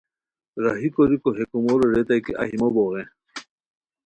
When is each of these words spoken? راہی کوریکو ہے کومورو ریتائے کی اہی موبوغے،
راہی 0.63 0.89
کوریکو 0.95 1.29
ہے 1.37 1.43
کومورو 1.51 1.85
ریتائے 1.93 2.19
کی 2.25 2.31
اہی 2.41 2.55
موبوغے، 2.61 3.03